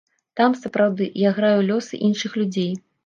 Там, 0.39 0.53
сапраўды, 0.61 1.09
я 1.27 1.33
граю 1.41 1.61
лёсы 1.69 2.01
іншых 2.09 2.31
людзей. 2.43 2.73